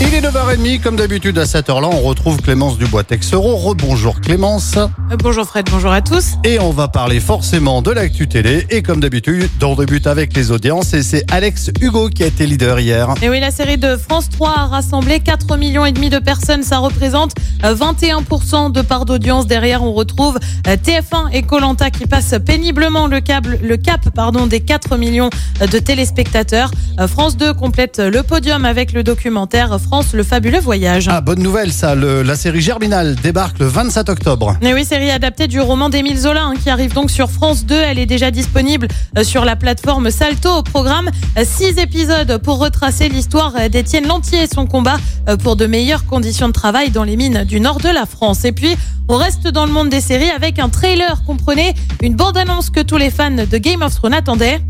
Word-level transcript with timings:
Il 0.00 0.14
est 0.14 0.20
9h30, 0.20 0.80
comme 0.80 0.94
d'habitude 0.94 1.36
à 1.38 1.44
cette 1.46 1.68
heure-là, 1.68 1.88
on 1.88 2.00
retrouve 2.02 2.40
Clémence 2.40 2.78
Dubois-Texero. 2.78 3.56
Rebonjour 3.56 4.20
Clémence. 4.20 4.76
Euh, 4.76 5.16
Bonjour 5.18 5.44
Fred, 5.44 5.66
bonjour 5.72 5.90
à 5.90 6.02
tous. 6.02 6.34
Et 6.44 6.60
on 6.60 6.70
va 6.70 6.86
parler 6.86 7.18
forcément 7.18 7.82
de 7.82 7.90
l'actu 7.90 8.28
télé. 8.28 8.64
Et 8.70 8.82
comme 8.82 9.00
d'habitude, 9.00 9.50
on 9.60 9.74
débute 9.74 10.06
avec 10.06 10.36
les 10.36 10.52
audiences. 10.52 10.94
Et 10.94 11.02
c'est 11.02 11.24
Alex 11.32 11.72
Hugo 11.80 12.10
qui 12.10 12.22
a 12.22 12.26
été 12.26 12.46
leader 12.46 12.78
hier. 12.78 13.12
Et 13.22 13.28
oui, 13.28 13.40
la 13.40 13.50
série 13.50 13.76
de 13.76 13.96
France 13.96 14.28
3 14.30 14.50
a 14.50 14.66
rassemblé 14.66 15.18
4 15.18 15.56
millions 15.56 15.84
et 15.84 15.90
demi 15.90 16.10
de 16.10 16.20
personnes. 16.20 16.62
Ça 16.62 16.78
représente 16.78 17.32
euh, 17.64 17.74
21% 17.74 18.70
de 18.70 18.82
part 18.82 19.04
d'audience. 19.04 19.48
Derrière, 19.48 19.82
on 19.82 19.92
retrouve 19.92 20.38
euh, 20.68 20.76
TF1 20.76 21.32
et 21.32 21.42
Colanta 21.42 21.90
qui 21.90 22.06
passent 22.06 22.36
péniblement 22.46 23.08
le, 23.08 23.18
câble, 23.20 23.58
le 23.62 23.76
cap 23.76 24.08
pardon, 24.14 24.46
des 24.46 24.60
4 24.60 24.96
millions 24.96 25.30
euh, 25.60 25.66
de 25.66 25.78
téléspectateurs. 25.80 26.70
Euh, 27.00 27.08
France 27.08 27.36
2 27.36 27.52
complète 27.54 27.98
le 27.98 28.22
podium 28.22 28.64
avec 28.64 28.92
le 28.92 29.02
documentaire 29.02 29.80
France, 29.88 30.12
le 30.12 30.22
fabuleux 30.22 30.60
voyage. 30.60 31.08
Ah, 31.10 31.22
bonne 31.22 31.42
nouvelle 31.42 31.72
ça. 31.72 31.94
Le- 31.94 32.22
la 32.22 32.36
série 32.36 32.60
Germinal 32.60 33.14
débarque 33.14 33.58
le 33.58 33.64
27 33.64 34.10
octobre. 34.10 34.54
Et 34.60 34.74
oui, 34.74 34.84
série 34.84 35.10
adaptée 35.10 35.46
du 35.46 35.60
roman 35.62 35.88
d'Émile 35.88 36.18
Zola 36.18 36.42
hein, 36.44 36.52
qui 36.62 36.68
arrive 36.68 36.92
donc 36.92 37.10
sur 37.10 37.30
France 37.30 37.64
2. 37.64 37.74
Elle 37.74 37.98
est 37.98 38.04
déjà 38.04 38.30
disponible 38.30 38.86
euh, 39.16 39.24
sur 39.24 39.46
la 39.46 39.56
plateforme 39.56 40.10
Salto. 40.10 40.50
Au 40.50 40.62
programme, 40.62 41.08
euh, 41.38 41.44
six 41.46 41.78
épisodes 41.78 42.36
pour 42.42 42.58
retracer 42.58 43.08
l'histoire 43.08 43.54
euh, 43.58 43.70
d'Étienne 43.70 44.06
Lantier 44.06 44.42
et 44.42 44.46
son 44.46 44.66
combat 44.66 44.98
pour 45.42 45.56
de 45.56 45.64
meilleures 45.66 46.04
conditions 46.04 46.48
de 46.48 46.52
travail 46.52 46.90
dans 46.90 47.04
les 47.04 47.16
mines 47.16 47.44
du 47.44 47.58
nord 47.58 47.78
de 47.80 47.88
la 47.88 48.04
France. 48.04 48.44
Et 48.44 48.52
puis, 48.52 48.76
on 49.08 49.16
reste 49.16 49.48
dans 49.48 49.64
le 49.64 49.72
monde 49.72 49.88
des 49.88 50.02
séries 50.02 50.28
avec 50.30 50.58
un 50.58 50.68
trailer, 50.68 51.22
comprenez, 51.26 51.74
une 52.02 52.14
bande-annonce 52.14 52.68
que 52.68 52.80
tous 52.80 52.98
les 52.98 53.08
fans 53.10 53.30
de 53.30 53.56
Game 53.58 53.80
of 53.80 53.94
Thrones 53.94 54.12
attendaient. 54.14 54.60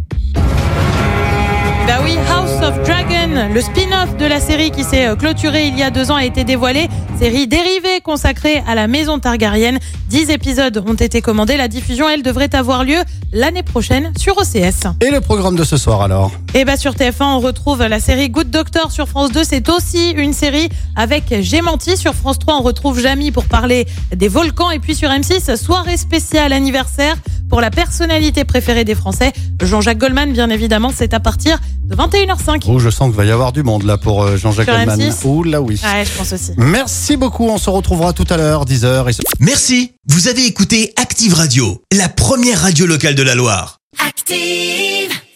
Le 3.46 3.60
spin-off 3.60 4.16
de 4.16 4.26
la 4.26 4.40
série 4.40 4.72
qui 4.72 4.82
s'est 4.82 5.06
euh, 5.06 5.14
clôturé 5.14 5.68
il 5.68 5.78
y 5.78 5.84
a 5.84 5.90
deux 5.90 6.10
ans 6.10 6.16
a 6.16 6.24
été 6.24 6.42
dévoilé. 6.42 6.88
Série 7.20 7.46
dérivée 7.46 8.00
consacrée 8.02 8.64
à 8.66 8.74
la 8.74 8.88
maison 8.88 9.20
Targaryen. 9.20 9.78
Dix 10.08 10.30
épisodes 10.30 10.82
ont 10.84 10.94
été 10.94 11.22
commandés. 11.22 11.56
La 11.56 11.68
diffusion, 11.68 12.08
elle, 12.08 12.22
devrait 12.24 12.52
avoir 12.56 12.82
lieu 12.82 12.96
l'année 13.32 13.62
prochaine 13.62 14.12
sur 14.18 14.36
OCS. 14.38 14.88
Et 15.00 15.12
le 15.12 15.20
programme 15.20 15.54
de 15.54 15.62
ce 15.62 15.76
soir 15.76 16.02
alors? 16.02 16.32
Et 16.54 16.64
bah 16.64 16.76
sur 16.76 16.94
TF1, 16.94 17.36
on 17.36 17.38
retrouve 17.38 17.84
la 17.84 18.00
série 18.00 18.28
Good 18.28 18.50
Doctor 18.50 18.90
sur 18.90 19.06
France 19.08 19.30
2. 19.30 19.44
C'est 19.44 19.68
aussi 19.68 20.10
une 20.10 20.32
série 20.32 20.68
avec 20.96 21.32
J'ai 21.40 21.60
menti. 21.60 21.96
Sur 21.96 22.14
France 22.14 22.40
3, 22.40 22.56
on 22.56 22.62
retrouve 22.62 23.00
Jamie 23.00 23.30
pour 23.30 23.44
parler 23.44 23.86
des 24.14 24.28
volcans. 24.28 24.72
Et 24.72 24.80
puis 24.80 24.96
sur 24.96 25.10
M6, 25.10 25.56
soirée 25.56 25.96
spéciale 25.96 26.52
anniversaire 26.52 27.16
pour 27.48 27.60
la 27.60 27.70
personnalité 27.70 28.44
préférée 28.44 28.84
des 28.84 28.94
Français, 28.94 29.32
Jean-Jacques 29.62 29.98
Goldman, 29.98 30.32
bien 30.32 30.50
évidemment. 30.50 30.92
C'est 30.94 31.14
à 31.14 31.20
partir 31.20 31.58
de 31.84 31.94
21h05. 31.96 32.64
Oh, 32.68 32.78
je 32.78 32.90
sens 32.90 33.08
qu'il 33.08 33.16
va 33.16 33.24
y 33.24 33.30
avoir 33.30 33.52
du 33.52 33.62
monde 33.62 33.84
là 33.84 33.96
pour 33.98 34.22
euh, 34.22 34.36
Jean-Jacques 34.36 34.66
Goldman. 34.68 35.00
M6. 35.00 35.26
Ouh 35.26 35.42
là 35.44 35.60
oui. 35.60 35.80
Ouais, 35.82 36.04
je 36.04 36.16
pense 36.16 36.32
aussi. 36.32 36.52
Merci 36.56 37.16
beaucoup. 37.16 37.44
On 37.48 37.58
se 37.58 37.70
retrouvera 37.70 38.12
tout 38.12 38.26
à 38.30 38.36
l'heure, 38.36 38.64
10h. 38.64 39.10
Et 39.10 39.16
Merci, 39.40 39.92
vous 40.06 40.28
avez 40.28 40.46
écouté 40.46 40.92
Active 40.96 41.34
Radio, 41.34 41.82
la 41.92 42.08
première 42.08 42.60
radio 42.60 42.86
locale 42.86 43.14
de 43.14 43.22
la 43.22 43.34
Loire. 43.34 43.78
Active. 44.06 45.18